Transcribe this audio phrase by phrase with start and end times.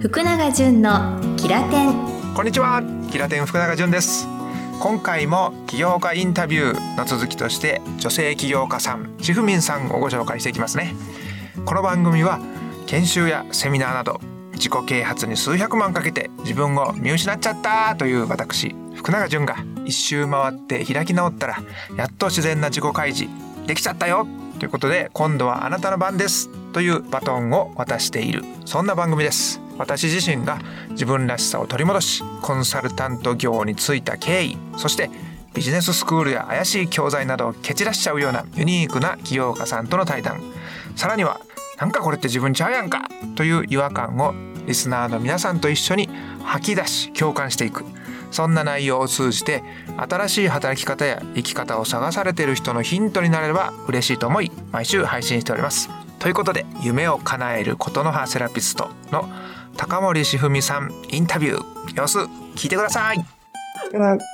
[0.00, 2.34] 福永純のキラテン。
[2.34, 2.82] こんにちは。
[3.12, 4.26] キラテン福永純です。
[4.80, 10.94] 今回も起業家インタビューの続きとして女性起業家さんシフミンさんをご紹介していきますね。
[11.66, 12.40] この番組は
[12.86, 14.22] 研修やセミナーなど
[14.54, 21.58] 自己啓発に数百万かけて自分を見失っちゃったという私福永純が一周回って開き直ったら
[21.98, 23.30] やっと自然な自己開示
[23.66, 24.26] できちゃったよ
[24.60, 29.60] ということで今度はあなたの番ですというバトンを渡しているそんな番組です。
[29.80, 30.58] 私自身が
[30.90, 35.10] 自分らしさを取り戻しコンサルタント業に就いた経緯そして
[35.54, 40.42] ビジネススクールや怪しい教材などを蹴散らしちゃうようなユニークな起業家さんとの対談
[40.96, 41.40] さらには
[41.78, 44.34] なんかこれって自分ちゃうやんかという違和感を
[44.66, 46.10] リスナーの皆さんと一緒に
[46.44, 47.84] 吐き出し共感していく
[48.30, 49.62] そんな内容を通じて
[49.96, 55.88] 新しい働き方や生き方を探されている人のヒントになれば嬉しいと思い毎週配信しております。
[56.20, 59.28] ということで夢を叶えることの葉セラピストの
[59.80, 62.18] 高森しふみさんインタビュー様子
[62.54, 63.24] 聞いてください。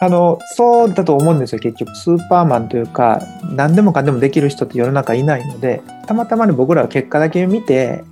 [0.00, 3.22] あのそうだと思うんですよ結局スーパーマンというか
[3.52, 8.02] 何でもかんでもできる人って世の中いないのでたまたまに僕らは結果だけ見て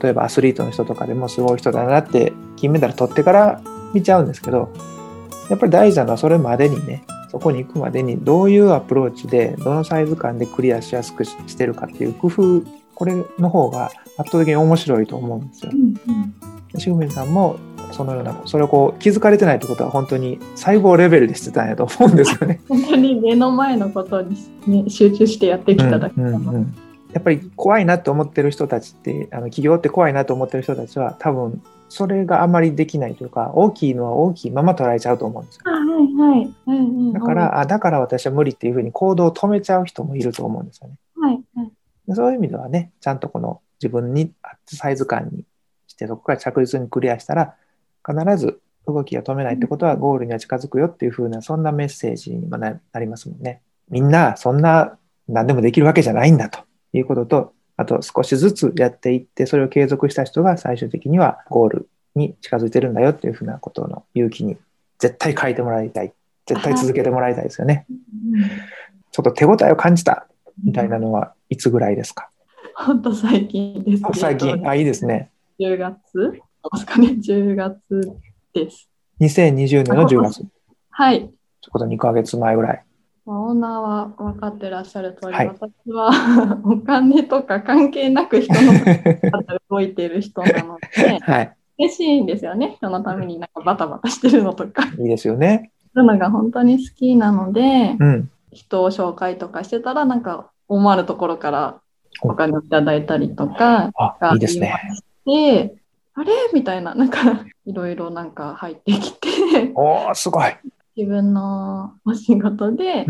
[0.00, 3.60] 例えばアスリートの人とかでもすごい人だなって金メダル取ってから
[3.92, 4.72] 見ちゃうんですけど
[5.50, 12.62] やっぱり大事なのはそれまでにねそこに行くまでにどういうアプローチでどのサイズ感でクリアしやすくしてるかっていう工夫
[12.94, 13.86] これの方が
[14.18, 15.72] 圧倒的に面白いと思うんですよ。
[15.72, 15.76] し
[16.72, 17.58] ぐみさんも
[17.92, 22.60] そのようなそれをこう気づかれてないってことは本当に細胞レベルでしてたんやと思うんですよね。
[22.68, 26.74] 本当に目の前のことに、ね、集中してやってきただけなの、うんうんうん
[27.12, 35.72] やっぱり怖いなと思ってる人たちってあの企業って怖いなと思ってる人たちは多分それがあまりできないというか大きいのは大きいまま捉えちゃうと思うんですよ。
[35.72, 40.94] はいはいうんうん、だからあだから私は無理っていうふうに行動を止めちゃう人もいると思うんですよね。
[41.20, 41.72] はいはい、
[42.14, 44.32] そういう意味ではねちゃんとこの自分に
[44.66, 45.44] サイズ感に
[46.00, 47.54] してそこから着実にクリアしたら
[48.06, 53.60] 必ず動きを止めないってことはゴールには近づくよっていうふうなそんなメッセージになりますもんね。
[53.90, 54.96] みんなそんな
[55.28, 56.60] 何でもできるわけじゃないんだと
[56.92, 64.56] いうこととあと少しずつやっていって、それを継続した人が最終的にはゴールに近づいてるんだよっていうふうなことの勇気に
[64.98, 66.12] 絶対書いてもらいたい。
[66.46, 67.86] 絶対続けてもらいたいですよね。
[69.12, 70.26] ちょっと手応えを感じた
[70.64, 72.30] みたいなのはいつぐらいですか？
[72.74, 74.10] 本当最近です、ね。
[74.14, 75.30] 最近、あ、いいですね。
[75.60, 76.32] 10月？
[76.32, 77.78] ですかね、10月
[78.54, 78.88] です。
[79.20, 80.44] 2020年の10月。
[80.88, 81.30] はい。
[81.60, 82.84] ちょうど2ヶ月前ぐらい。
[83.26, 88.72] オーナーは分かってらっしゃる通り、はい、私は お金とか関係なく人の
[89.68, 94.84] 動いている人なので、 はい、嬉しいんですよね人のためになんかバタバタしてるのとか。
[94.98, 95.70] いいですよね。
[95.94, 101.80] そういうのが本当に好きなので、うん、人を紹介とかしてたらなんか思わぬところから
[102.22, 103.90] お金をいただいたりとか
[104.20, 104.74] がいいですね。
[105.26, 106.32] あれ？
[106.52, 109.28] みたいな、なんかいろいろなんか入ってきて
[109.74, 110.56] おー、すごい。
[110.96, 113.06] 自分のお仕事で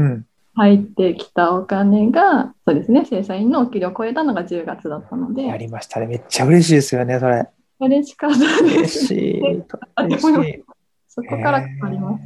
[0.55, 5.47] 入ってきたお金が、うん、そうですね、正社員のお給料を超えたのが10月だったので。
[5.47, 6.07] やりましたね。
[6.07, 7.49] めっちゃ嬉しいですよね、それ。
[7.81, 8.65] 嬉しかったです。
[8.65, 9.41] 嬉しい。
[9.41, 10.65] 嬉しい。
[11.09, 12.23] そこから変わります。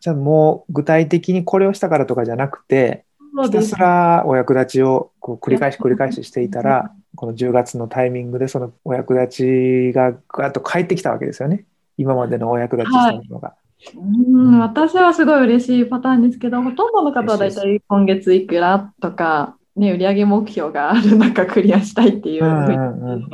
[0.00, 3.04] じゃあもう具体的にこれをしたからとかじゃなくて、
[3.44, 11.64] ひたすらお役立ちをこう繰り返し繰り返ししていたら、この10月のタイミングでそのお役立ちがガッと返ってきたわけですよね。
[11.98, 13.48] 今までのお役立ちしたものが。
[13.48, 13.56] はい
[13.94, 23.26] うん私はすごい嬉しいパターンですけど、ほとんどの方は大体今月いくらとか、ね、売上目標がある中クリアしたいっていうふうに、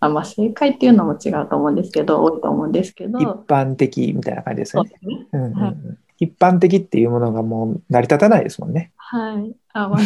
[0.00, 3.18] あまあ、正解っていうのも違うと思うんですけど、多いと思うんですけど。
[3.18, 4.90] 一般的みたいな感じですよね。
[6.18, 8.92] 一般的っていうものがもう成り立たないですもんね。
[9.10, 9.56] はい。
[9.72, 9.90] あ、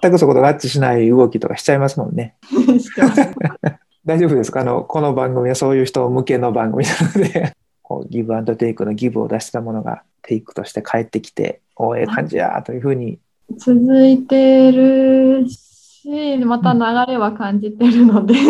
[0.00, 2.36] 全くそこと合致しない動きとかしちゃいますもんね。
[4.06, 4.60] 大丈夫ですか？
[4.62, 7.52] あのこの番組はそういう人向けの番組なので。
[7.88, 13.18] こうギブアンドテイクのギブを出したものがテイクとして帰ってきておええ感じやというふうに。
[13.56, 18.40] 続いてるしまた流れは感じてるので、じ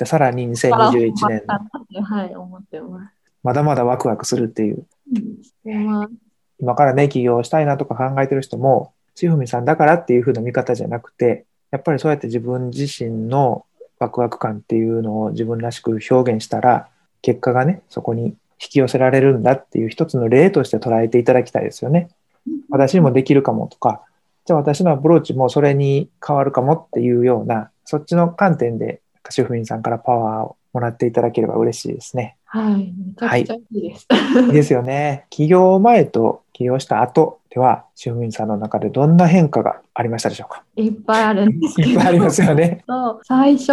[0.00, 1.42] ゃさらに2021年
[2.02, 3.12] はい思ってます。
[3.42, 4.86] まだまだワクワクするっていう、
[5.66, 6.08] うん、
[6.62, 13.66] 今からね起業したいなとか考えてる人も千文さんだからっていうふうな見方じゃなくてやっぱりそうやって自分自身の
[14.02, 16.88] ワクワク感っていうのを自分らしく表現したら、
[17.22, 22.08] 結果がね、そこに引き寄せられるんだっていう一つの例として捉えていただきたいですよね。
[22.68, 24.02] 私にもできるかもとか、
[24.44, 29.00] じゃあ私のアプローチもそれに変わるかもっていうような、そっちの観点で、
[29.30, 32.36] 主婦員さんからパワーをもらっていただければ嬉しいですね。
[32.44, 34.06] はい、めちゃくちゃいいです。
[34.10, 35.26] はい、いいですよね。
[35.30, 40.64] 起業前と起業した後では、シフミンさんの中でどんな変化がありましたでしょうか？
[40.76, 41.90] いっぱいあるんですけど。
[41.90, 42.82] いっぱいありますよね。
[42.88, 43.72] そう最初、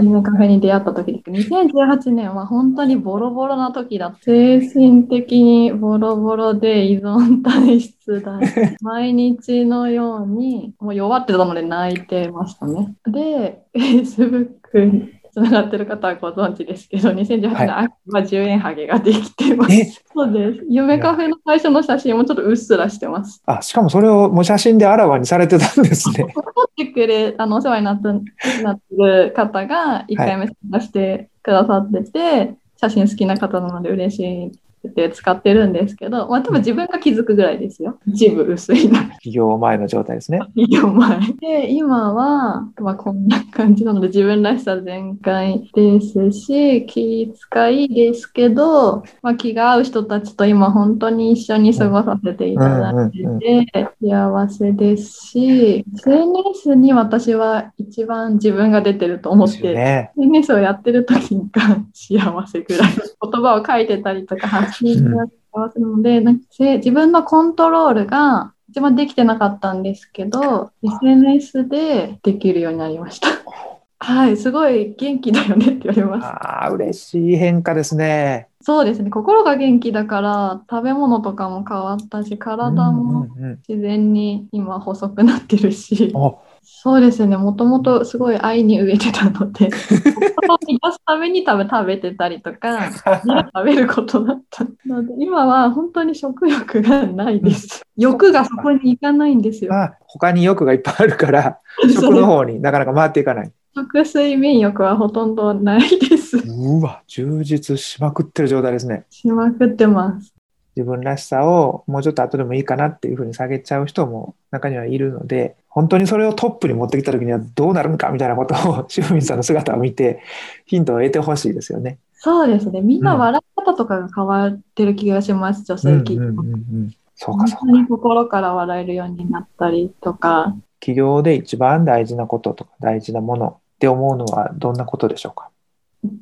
[0.00, 1.30] 夢カフェに出会った時です。
[1.52, 4.18] 2018年は本当にボロボロな時だった。
[4.24, 8.40] 精神的にボロボロで依存体質だ。
[8.82, 12.94] 毎日のように、もう弱ってたので泣いてましたね。
[13.06, 19.72] で、 Facebook につながってる方はご存知ですけど、2018年秋は10円ハゲができてます。
[19.74, 19.84] え？
[20.14, 20.66] そうです。
[20.68, 23.42] 夢カフェの最初の写真もちょっとうっすらしてます。
[23.46, 26.26] あ、しかもそれをもう写真であらわにされてたんですね。
[26.34, 34.50] 撮ってくれ、あの、お世話になったなってる方が1回目参加してくださってて、写真好きな方なので嬉しいっ
[34.88, 37.98] て使ってるんですけど、まあ多分自分が気づくぐらいですよ。
[38.06, 39.10] 一部薄いな。
[39.20, 40.38] 起業前の状態ですね。
[40.56, 41.18] 企業前。
[41.40, 60.10] で、今は、まあこんな感じなので自分らしさ全開ですし、気遣いですけど、まあ気が合う人たちと今本当に一緒に過ごさせていただいてて、幸せですし、SNS に私は一番自分が出てると思って、ね。
[60.16, 62.90] SNS をやってる時が幸せぐらい。
[62.92, 73.28] 言葉を書いてたりとか発信が幸せなので、なんかせ自分のコントロールが一番できてなかったんですけど、SNS でできるようになりました。
[74.02, 76.26] はい、すごい元気だよねって言われます。
[76.26, 78.48] ああ、嬉しい変化ですね。
[78.62, 89.70] そうですね、心が元気だから食べ物とかも変わったし、体もうんうんうん自然に今細くなってるし、あそうですね、もともとすごい愛に飢えてたので、
[90.34, 97.82] 心を満たすために食べ食べてたりとか、食べることだったので、今は本当に食欲がないです。
[97.96, 99.74] 欲がそこに行かないんですよ。
[99.74, 101.58] あ他に欲がいっぱいあるから、
[101.88, 103.52] 食の方になかなか回っていかない。
[103.74, 106.38] 食睡眠欲はほとんどないです。
[106.38, 109.04] うわ、充実しまくってる状態ですね。
[109.10, 110.34] しまくってます。
[110.76, 120.22] 自分らしさをもうちょっと後でもいいかなっていうふうに下げちゃう人も中にはいるので、本当にそれをトップに持ってきた時にはどうなるのかみたいなことを、シフミンさんの姿を見て、
[120.66, 121.98] ヒントを得てほしいですよね。
[122.14, 126.22] そうですね、みんな笑い方とかが変わってる気がします、女性企業。
[126.22, 127.72] うんうんうんうんそうかそうか。
[127.72, 135.50] に心から笑えるようになったりとか、起業で一番大事なこととか大事なものって思うのはどんなことでしょうか？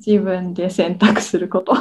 [0.04, 1.72] 自分で選択すること。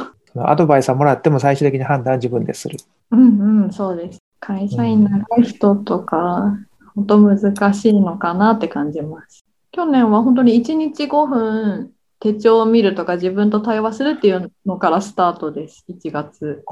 [0.46, 2.78] アドバイスはもらっても最終的に判断は自分でする。
[3.10, 4.18] うんうん、そうです。
[4.40, 6.56] 会社員長い人とか、
[6.94, 9.44] 本当難しいのかなって感じます。
[9.72, 16.64] 去年は本当に1日5分手帳を見るとか自分と対話するっていうのからスタートです、1月。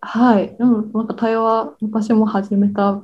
[0.00, 0.56] はい。
[0.58, 3.02] うん、なんか対話、私も始めた。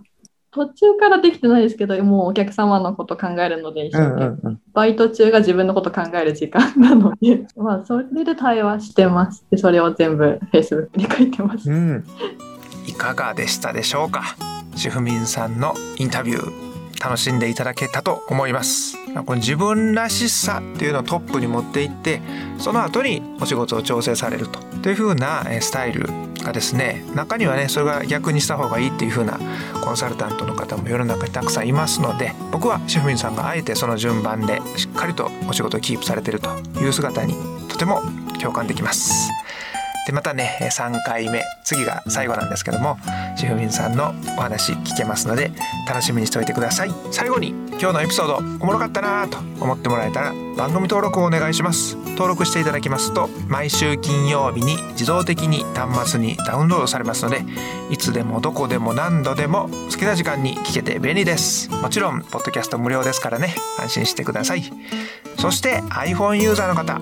[0.54, 9.44] 途中からできてないですけど、もうお客様のこと考えるので一生懸命うんバイト中が自分のこと考える時間なので、 まあ、それで対話してます。
[9.50, 11.68] で、それを全部 Facebook に書いてます。
[11.68, 12.04] うんうん。
[12.86, 14.22] いかがでしたでしょうか？
[14.76, 16.74] シフミンさんのインタビュー
[17.04, 22.20] 楽しんでいただけたと思いますまあこの自分らしさっていうのをトップに持っていって
[22.58, 26.08] その後にお仕事を調整されるとというふうなえースタイル
[26.44, 29.40] がですね中にはねそれが逆にした方がいいっていうふうな
[29.82, 36.50] コンサルタントの方も世の中にたくさんいますので僕はシェフミンさんがあえてその順番でしっかりとお仕事をキープされてると
[36.80, 37.34] いう姿に
[37.68, 38.02] とても
[38.40, 39.30] 共感できます。
[40.06, 42.98] でまたね3回目次が最後なんですけども
[43.36, 45.50] シェフミンさんのお話聞けますので
[45.88, 51.96] 楽しみにしておいてください最後に今日のエピソードおもろかったなと思ってもらえたら番組登録をお願いします。
[52.14, 57.44] 登録していただきますと毎週金曜日に自動的に端末にダウンロードされますので
[57.90, 61.70] いつでもどこでも何度でも好きな時間に聞けて便利です。
[61.70, 63.54] もちろんポッドキャスト無料ですからね。
[63.78, 64.62] 安心してください。
[65.38, 67.00] そして iPhone ユーザーの方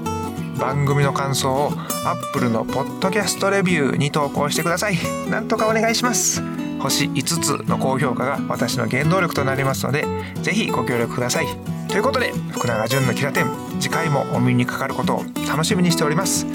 [0.58, 1.72] 番組の感想を
[2.04, 4.96] Apple のポッドキャストレビューに投稿してください。
[5.30, 6.42] なんとかお願いします。
[6.82, 10.04] 星5つの高評価が私の原動力となりますので
[10.42, 11.46] ぜひご協力ください。
[11.88, 16.46] ということで福永潤のキラテン次回もお耳にかかることを楽しみにしております。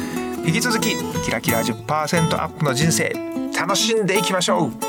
[0.46, 3.14] 引き続きキラキラ10%アップの人生
[3.58, 4.87] 楽しんでいきましょう。